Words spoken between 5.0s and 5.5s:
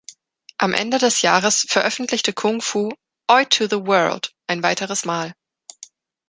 Mal.